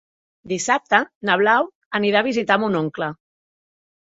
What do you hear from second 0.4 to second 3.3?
Dissabte na Blau anirà a visitar mon oncle.